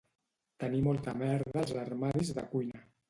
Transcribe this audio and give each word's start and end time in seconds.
Tenir 0.63 0.79
molta 0.87 1.13
merda 1.19 1.63
als 1.67 1.75
armaris 1.83 2.33
de 2.39 2.47
cuina 2.55 2.83